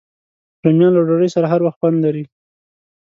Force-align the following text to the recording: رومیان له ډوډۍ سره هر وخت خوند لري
رومیان 0.63 0.91
له 0.95 1.01
ډوډۍ 1.07 1.29
سره 1.35 1.45
هر 1.51 1.61
وخت 1.63 1.77
خوند 1.79 1.97
لري 2.05 2.23